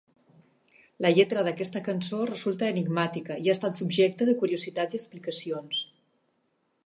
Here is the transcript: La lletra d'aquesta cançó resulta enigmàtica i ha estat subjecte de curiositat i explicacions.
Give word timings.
La 1.05 1.11
lletra 1.17 1.43
d'aquesta 1.47 1.81
cançó 1.87 2.21
resulta 2.31 2.71
enigmàtica 2.75 3.37
i 3.47 3.51
ha 3.51 3.55
estat 3.57 3.81
subjecte 3.83 4.29
de 4.31 4.37
curiositat 4.45 4.95
i 4.97 5.03
explicacions. 5.03 5.85